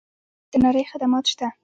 [0.03, 0.03] د
[0.51, 1.47] وترنرۍ خدمات شته؟